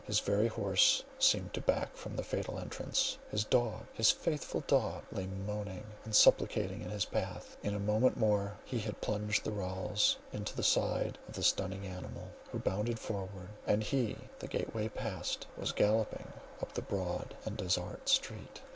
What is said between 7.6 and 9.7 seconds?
a moment more, he had plunged the